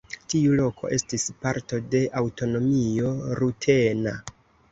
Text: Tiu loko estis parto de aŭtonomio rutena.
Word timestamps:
Tiu 0.33 0.53
loko 0.59 0.87
estis 0.95 1.25
parto 1.43 1.79
de 1.91 2.01
aŭtonomio 2.23 3.11
rutena. 3.43 4.15